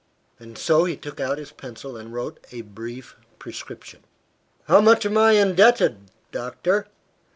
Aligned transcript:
And 0.39 0.57
so 0.57 0.85
he 0.85 0.97
took 0.97 1.19
out 1.19 1.37
his 1.37 1.51
pencil 1.51 1.95
and 1.95 2.11
wrote 2.11 2.43
a 2.51 2.61
brief 2.61 3.15
prescription. 3.37 4.03
"How 4.63 4.81
much 4.81 5.05
am 5.05 5.15
I 5.15 5.33
indebted, 5.33 6.09
doctor?" 6.31 6.87